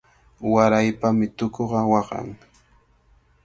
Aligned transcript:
Waraypami 0.53 1.27
tukuqa 1.37 1.79
waqan. 1.91 2.27